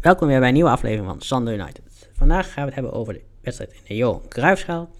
[0.00, 2.08] Welkom weer bij een nieuwe aflevering van Sander United.
[2.12, 4.90] Vandaag gaan we het hebben over de wedstrijd in de Johan Cruijffschaal.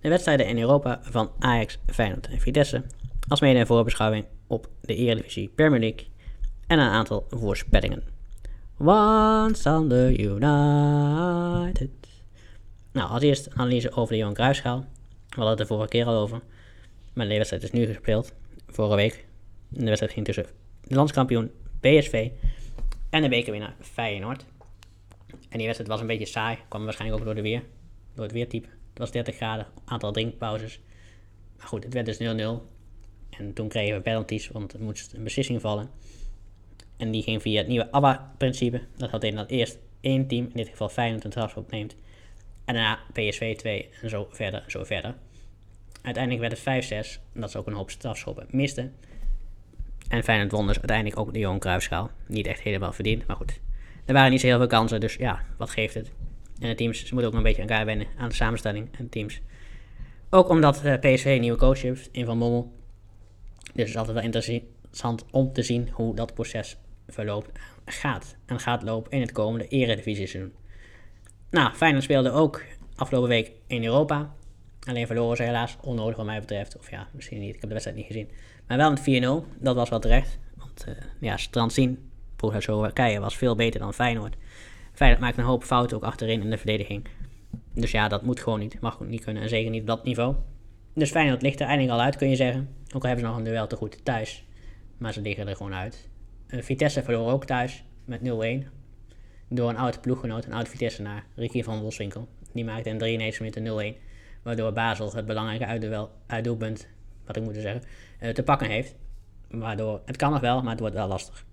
[0.00, 2.84] De wedstrijden in Europa van Ajax, Feyenoord en Vitesse.
[3.28, 6.06] Als mede een voorbeschouwing op de Eredivisie Premier League.
[6.66, 8.02] En een aantal voorspellingen.
[8.78, 11.90] One Sander United.
[12.92, 14.78] Nou, als eerst een analyse over de Johan Cruijffschaal.
[15.28, 16.40] We hadden het de vorige keer al over.
[17.12, 18.32] Maar de wedstrijd is nu gespeeld.
[18.66, 19.26] Vorige week.
[19.68, 20.46] De wedstrijd ging tussen
[20.84, 22.30] de landskampioen PSV
[23.10, 24.44] en de bekerwinnaar Feyenoord.
[25.48, 26.58] En die wedstrijd was een beetje saai.
[26.68, 27.62] Kwam waarschijnlijk ook door, de weer,
[28.14, 28.68] door het weertype.
[28.68, 30.80] Het was 30 graden, aantal drinkpauzes.
[31.56, 32.20] Maar goed, het werd dus 0-0.
[33.30, 35.90] En toen kregen we penalties, want er moest een beslissing vallen.
[36.96, 38.80] En die ging via het nieuwe ABBA-principe.
[38.96, 41.96] Dat in dat eerst één team, in dit geval Feyenoord, een strafschop neemt.
[42.64, 45.14] En daarna PSV 2 en zo verder, zo verder.
[46.02, 48.94] Uiteindelijk werd het 5-6, dat ze ook een hoop strafschoppen misten.
[50.08, 52.10] En Feyenoord won dus uiteindelijk ook de Johan Cruijffschaal.
[52.26, 53.60] Niet echt helemaal verdiend, maar goed.
[54.04, 56.10] Er waren niet zo heel veel kansen, dus ja, wat geeft het?
[56.60, 59.08] En de teams moeten ook nog een beetje aan elkaar wennen aan de samenstelling en
[59.08, 59.40] teams.
[60.30, 62.72] Ook omdat uh, PSV een nieuwe coach heeft, in Van Mommel.
[63.60, 66.76] Dus het is altijd wel interessant om te zien hoe dat proces
[67.08, 68.36] verloopt gaat.
[68.46, 70.52] En gaat lopen in het komende eredivisie seizoen.
[71.50, 74.34] Nou, Feyenoord speelde ook afgelopen week in Europa.
[74.86, 76.78] Alleen verloren ze helaas, onnodig wat mij betreft.
[76.78, 78.30] Of ja, misschien niet, ik heb de wedstrijd niet gezien.
[78.66, 80.38] Maar wel met 4-0, dat was wel terecht.
[80.56, 82.10] Want uh, ja, Strandzien,
[82.58, 84.36] Slowakije, was veel beter dan Feyenoord.
[84.92, 87.06] Feyenoord maakt een hoop fouten ook achterin in de verdediging.
[87.74, 88.80] Dus ja, dat moet gewoon niet.
[88.80, 90.34] Mag niet kunnen, en zeker niet op dat niveau.
[90.94, 92.68] Dus Feyenoord ligt er eindelijk al uit, kun je zeggen.
[92.94, 94.44] Ook al hebben ze nog een duel te goed thuis.
[94.98, 96.08] Maar ze liggen er gewoon uit.
[96.48, 98.24] Uh, Vitesse verloor ook thuis met 0-1.
[99.48, 102.28] Door een oude ploeggenoot, een oude Vitesse naar Ricky van Wolfswinkel.
[102.52, 103.96] Die maakte in 93 minuten 0-1.
[104.42, 105.90] Waardoor Basel het belangrijke
[106.26, 106.88] uitdoelpunt,
[107.26, 107.82] wat ik moet zeggen,
[108.20, 108.94] uh, te pakken heeft.
[109.50, 111.44] Waardoor, het kan nog wel, maar het wordt wel lastig.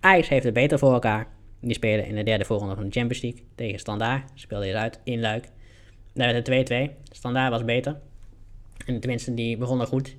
[0.00, 1.26] Ajax heeft het beter voor elkaar.
[1.60, 4.30] Die spelen in de derde voorronde van de Champions League tegen Standaard.
[4.34, 5.48] Speelde je uit in Luik.
[6.14, 6.94] Daar werd het 2-2.
[7.10, 7.96] Standaard was beter.
[8.86, 10.16] En tenminste, die begonnen goed.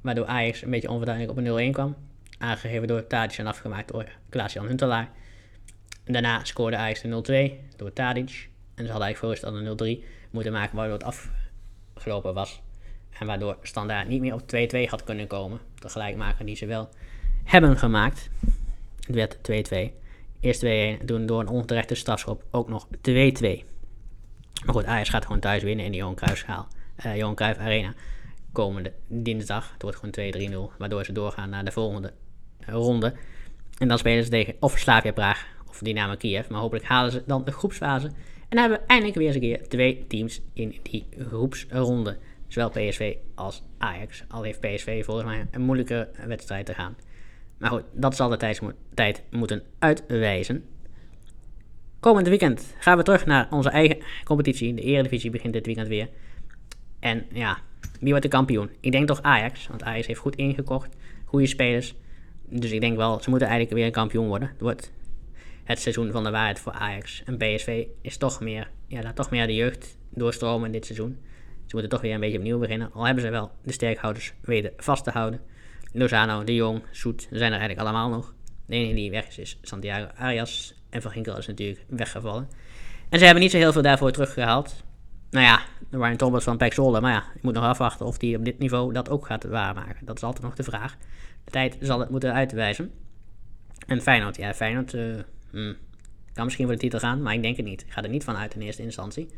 [0.00, 1.96] Waardoor Ajax een beetje onverduidelijk op een 0-1 kwam.
[2.38, 5.10] Aangegeven door Tadic en afgemaakt door Klaas-Jan Huntelaar.
[6.04, 8.48] Daarna scoorde Ajax de 0-2 door Tadic.
[8.74, 11.06] En ze hadden eigenlijk voorrust al een 0-3 moeten maken, waardoor het
[12.00, 12.60] afgelopen was.
[13.18, 15.60] En waardoor Standaard niet meer op 2-2 had kunnen komen.
[15.78, 16.88] De gelijkmaker die ze wel
[17.44, 18.30] hebben gemaakt.
[19.06, 19.92] Het werd 2-2.
[20.40, 20.64] Eerst
[21.00, 22.90] 2-1, toen door een onterechte strafschop ook nog 2-2.
[24.64, 26.68] Maar goed, Ajax gaat gewoon thuis winnen in de Johan Cruijffschaal.
[27.06, 27.94] Uh, Johan Cruijff Arena.
[28.52, 29.72] Komende dinsdag.
[29.72, 30.76] Het wordt gewoon 2-3-0.
[30.78, 32.12] Waardoor ze doorgaan naar de volgende
[32.66, 33.14] ronde.
[33.78, 36.48] En dan spelen ze tegen of Slavia Praag of Dynamo Kiev.
[36.48, 38.10] Maar hopelijk halen ze dan de groepsfase.
[38.50, 42.18] En hebben we eindelijk weer eens een keer twee teams in die groepsronde.
[42.48, 44.24] Zowel PSV als Ajax.
[44.28, 46.96] Al heeft PSV volgens mij een moeilijke wedstrijd te gaan.
[47.58, 48.60] Maar goed, dat zal de tijd,
[48.94, 50.64] tijd moeten uitwijzen.
[52.00, 54.74] Komend weekend gaan we terug naar onze eigen competitie.
[54.74, 56.08] De Eredivisie begint dit weekend weer.
[56.98, 57.58] En ja,
[58.00, 58.70] wie wordt de kampioen?
[58.80, 60.96] Ik denk toch Ajax, want Ajax heeft goed ingekocht.
[61.24, 61.94] Goede spelers.
[62.48, 64.48] Dus ik denk wel, ze moeten eigenlijk weer een kampioen worden.
[64.48, 64.92] Het wordt
[65.70, 67.22] het seizoen van de waarheid voor Ajax.
[67.24, 71.18] En PSV is toch meer, ja, laat toch meer de jeugd doorstromen dit seizoen.
[71.66, 72.92] Ze moeten toch weer een beetje opnieuw beginnen.
[72.92, 75.40] Al hebben ze wel de sterkhouders weten vast te houden.
[75.92, 78.34] Lozano, De Jong, Soet zijn er eigenlijk allemaal nog.
[78.66, 80.74] De enige die weg is, is Santiago Arias.
[80.90, 82.48] En Van Ginkel is natuurlijk weggevallen.
[83.08, 84.84] En ze hebben niet zo heel veel daarvoor teruggehaald.
[85.30, 85.60] Nou ja,
[85.90, 86.76] Ryan Thomas van Pek.
[86.76, 90.06] Maar ja, je moet nog afwachten of hij op dit niveau dat ook gaat waarmaken.
[90.06, 90.96] Dat is altijd nog de vraag.
[91.44, 92.92] De tijd zal het moeten uitwijzen.
[93.86, 95.14] En Feyenoord, ja, Feyenoord uh,
[95.50, 95.76] hmm,
[96.32, 97.80] kan misschien voor de titel gaan, maar ik denk het niet.
[97.80, 99.28] Ik ga er niet van uit in eerste instantie.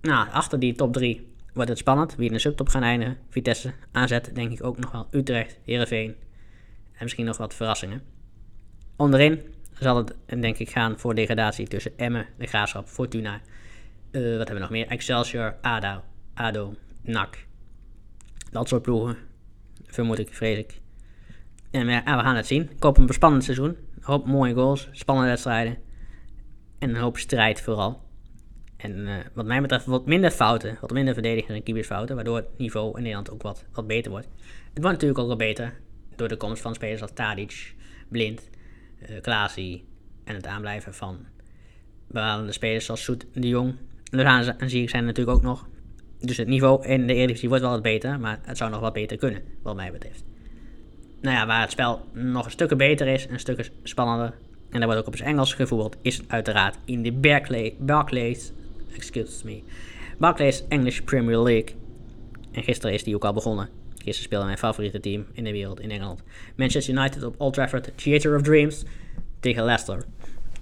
[0.00, 2.14] Nou, achter die top 3 wordt het spannend.
[2.14, 3.18] Wie in de subtop gaan eindigen.
[3.28, 5.08] Vitesse, AZ, denk ik ook nog wel.
[5.10, 6.14] Utrecht, Heerenveen.
[6.92, 8.02] En misschien nog wat verrassingen.
[8.96, 9.40] Onderin
[9.78, 13.40] zal het denk ik gaan voor degradatie tussen Emmen, de Graafschap, Fortuna.
[14.10, 14.86] Uh, wat hebben we nog meer?
[14.86, 16.02] Excelsior, ADO,
[16.34, 17.46] ADO, NAC.
[18.50, 19.16] Dat soort ploegen.
[19.86, 20.80] Vermoed ik, vrees ik.
[21.70, 22.62] En ja, we gaan het zien.
[22.62, 23.76] Ik hoop een spannend seizoen.
[24.06, 25.78] Hoop mooie goals, spannende wedstrijden.
[26.78, 28.02] En een hoop strijd vooral.
[28.76, 32.58] En uh, wat mij betreft wat minder fouten, wat minder verdedigers en keepersfouten, waardoor het
[32.58, 34.26] niveau in Nederland ook wat, wat beter wordt.
[34.74, 35.80] Het wordt natuurlijk ook wel beter
[36.16, 37.74] door de komst van spelers als Tadic,
[38.08, 38.50] Blind,
[39.10, 39.84] uh, Klaasie
[40.24, 41.18] en het aanblijven van
[42.06, 43.74] bepaalde spelers zoals Soet de Jong.
[44.10, 45.68] En en zie ik zijn natuurlijk ook nog.
[46.20, 48.92] Dus het niveau in de Eredivisie wordt wel wat beter, maar het zou nog wat
[48.92, 50.24] beter kunnen, wat mij betreft.
[51.26, 54.34] Nou ja, waar het spel nog een stukje beter is, een stukje spannender,
[54.70, 58.52] en daar wordt ook op zijn Engels gevoerd, is uiteraard in de Barclay, Barclays
[58.94, 59.62] excuse me,
[60.18, 61.76] Barclays English Premier League.
[62.52, 63.68] En gisteren is die ook al begonnen.
[63.90, 66.22] Gisteren speelde mijn favoriete team in de wereld in Engeland.
[66.56, 68.84] Manchester United op Old Trafford, Theater of Dreams,
[69.40, 70.04] tegen Leicester.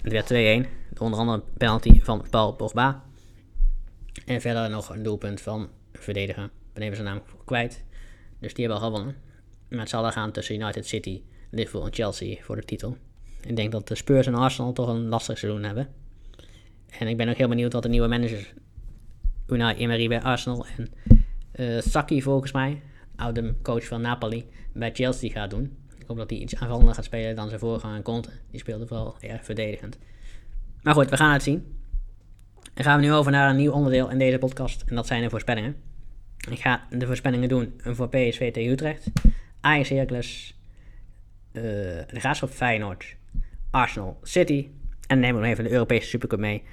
[0.01, 0.69] Het werd 2-1.
[0.97, 3.03] Onder andere een penalty van Paul Pogba.
[4.25, 6.43] En verder nog een doelpunt van verdediger.
[6.43, 7.83] Ik ben even zijn naam kwijt.
[8.39, 9.15] Dus die hebben al gewonnen.
[9.75, 12.97] Maar het zal gaan tussen United City, Liverpool en Chelsea voor de titel.
[13.41, 15.87] Ik denk dat de Spurs en Arsenal toch een lastig seizoen hebben.
[16.99, 18.53] En ik ben ook heel benieuwd wat de nieuwe manager
[19.47, 20.91] Unai Emery bij Arsenal en
[21.55, 22.81] uh, Saki volgens mij,
[23.15, 25.77] oude coach van Napoli, bij Chelsea gaat doen.
[25.97, 28.29] Ik hoop dat hij iets aanvallender gaat spelen dan zijn voorganger Conte.
[28.51, 29.97] Die speelde vooral erg verdedigend.
[30.81, 31.77] Maar goed, we gaan het zien.
[32.73, 34.83] Dan gaan we nu over naar een nieuw onderdeel in deze podcast.
[34.87, 35.75] En dat zijn de voorspellingen.
[36.49, 39.11] Ik ga de voorspellingen doen voor PSV tegen Utrecht.
[39.65, 40.55] Ajax Hercules.
[41.51, 43.15] Uh, de Graafschap Feyenoord.
[43.71, 44.67] Arsenal City.
[45.07, 46.63] En we nog even de Europese Supercup mee.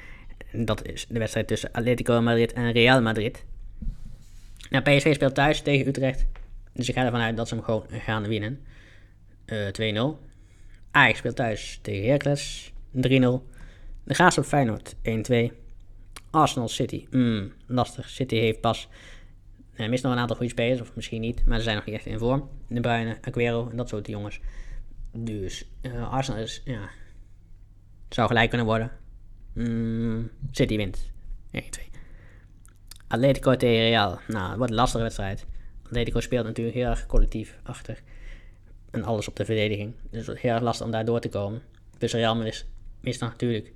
[0.53, 3.44] Dat is de wedstrijd tussen Atletico Madrid en Real Madrid.
[4.71, 6.27] Nou, PSV speelt thuis tegen Utrecht.
[6.73, 8.61] Dus ik ga ervan uit dat ze hem gewoon gaan winnen.
[9.47, 10.19] Uh, 2-0.
[10.91, 12.73] Ajax speelt thuis tegen Hercules.
[12.97, 13.00] 3-0.
[14.05, 15.53] De Graafschap Feyenoord 1-2.
[16.31, 17.06] Arsenal City.
[17.11, 18.09] Mm, lastig.
[18.09, 18.88] City heeft pas...
[19.73, 21.47] Er mist nog een aantal goede spelers, of misschien niet.
[21.47, 22.49] Maar ze zijn nog niet echt in vorm.
[22.69, 24.41] De Bruyne, Aguero en dat soort jongens.
[25.13, 26.63] Dus uh, Arsenal is...
[26.65, 26.89] Ja,
[28.09, 28.91] zou gelijk kunnen worden.
[29.53, 31.11] Mm, City wint.
[31.61, 31.61] 1-2.
[33.09, 34.21] Atletico tegen Real.
[34.29, 35.47] Nou, het wordt een lastige wedstrijd.
[35.85, 38.03] Atletico speelt natuurlijk heel erg collectief achter.
[38.91, 39.95] En alles op de verdediging.
[40.03, 41.63] Dus het wordt heel erg lastig om daar door te komen.
[41.99, 42.67] Dus Real mist,
[43.01, 43.73] mist natuurlijk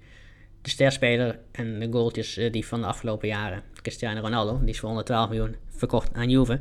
[0.63, 3.63] de sterspeler en de goaltjes uh, die van de afgelopen jaren.
[3.83, 6.61] Cristiano Ronaldo, die is voor 112 miljoen verkocht aan Juve.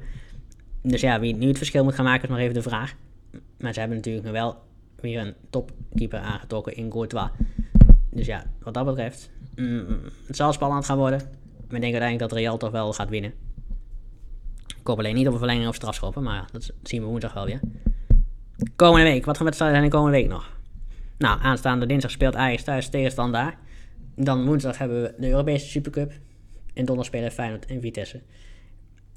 [0.81, 2.93] Dus ja, wie nu het verschil moet gaan maken is nog even de vraag.
[3.59, 4.57] Maar ze hebben natuurlijk wel
[4.95, 7.29] weer een topkeeper aangetrokken in Courtois.
[8.09, 11.19] Dus ja, wat dat betreft, mm, het zal spannend gaan worden.
[11.19, 13.33] Maar ik denk uiteindelijk dat Real toch wel gaat winnen.
[14.67, 17.45] Ik hoop alleen niet op een verlenging of strafschoppen, maar dat zien we woensdag wel
[17.45, 17.59] weer.
[18.75, 20.53] Komende week, wat voor wedstrijden zijn er komende week nog?
[21.17, 23.57] Nou, aanstaande dinsdag speelt Ajax thuis tegen daar.
[24.15, 26.11] Dan woensdag hebben we de Europese Supercup.
[26.73, 28.21] En donderdag spelen Feyenoord en Vitesse.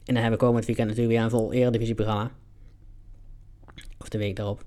[0.09, 2.31] En dan hebben we komend weekend natuurlijk weer een vol eredivisieprogramma.
[3.99, 4.65] Of de week daarop.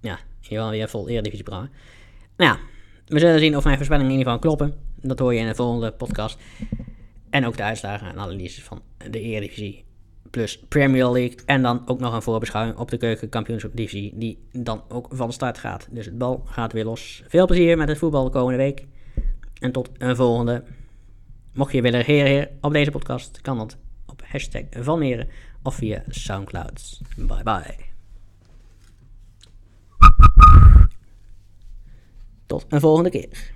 [0.00, 1.70] Ja, hier weer een vol eredivisieprogramma.
[2.36, 2.60] Nou ja,
[3.06, 4.78] we zullen zien of mijn voorspellingen in ieder geval kloppen.
[4.96, 6.38] Dat hoor je in de volgende podcast.
[7.30, 9.84] En ook de uitslagen en analyses van de Eredivisie
[10.30, 11.38] plus Premier League.
[11.46, 15.88] En dan ook nog een voorbeschouwing op de keukenkampioenschap-divisie die dan ook van start gaat.
[15.90, 17.22] Dus het bal gaat weer los.
[17.26, 18.86] Veel plezier met het voetbal de komende week.
[19.58, 20.62] En tot een volgende.
[21.52, 23.76] Mocht je willen reageren op deze podcast, kan dat
[24.06, 25.28] op hashtag Valmeren
[25.62, 27.00] of via Soundcloud.
[27.16, 27.76] Bye bye.
[32.46, 33.52] Tot een volgende keer.